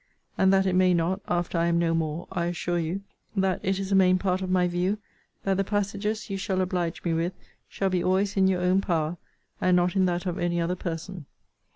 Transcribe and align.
And 0.35 0.51
that 0.51 0.65
it 0.65 0.73
may 0.73 0.95
not, 0.95 1.21
after 1.27 1.59
I 1.59 1.67
am 1.67 1.77
no 1.77 1.93
more, 1.93 2.27
I 2.31 2.45
assure 2.45 2.79
you, 2.79 3.01
that 3.35 3.59
it 3.61 3.77
is 3.77 3.91
a 3.91 3.95
main 3.95 4.17
part 4.17 4.41
of 4.41 4.49
my 4.49 4.67
view 4.67 4.97
that 5.43 5.57
the 5.57 5.63
passages 5.63 6.27
you 6.27 6.37
shall 6.37 6.59
oblige 6.61 7.03
me 7.03 7.13
with 7.13 7.33
shall 7.69 7.91
be 7.91 8.03
always 8.03 8.35
in 8.35 8.47
your 8.47 8.61
own 8.61 8.81
power, 8.81 9.17
and 9.61 9.77
not 9.77 9.95
in 9.95 10.05
that 10.05 10.25
of 10.25 10.39
any 10.39 10.59
other 10.59 10.75
person. 10.75 11.27